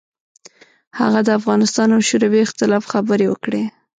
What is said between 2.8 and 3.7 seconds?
خبرې وکړې.